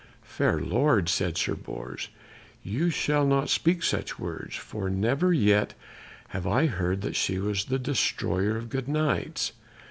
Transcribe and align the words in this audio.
"Fair 0.23 0.59
lords," 0.59 1.11
said 1.11 1.37
Sir 1.37 1.53
Bors, 1.53 2.09
"you 2.63 2.89
shall 2.89 3.23
not 3.23 3.51
speak 3.51 3.83
such 3.83 4.17
words, 4.17 4.55
for 4.55 4.89
never 4.89 5.31
yet 5.31 5.75
have 6.29 6.47
I 6.47 6.65
heard 6.65 7.01
that 7.01 7.15
she 7.15 7.37
was 7.37 7.65
the 7.65 7.77
destroyer 7.77 8.57
of 8.57 8.69
good 8.69 8.87
Knights. 8.87 9.51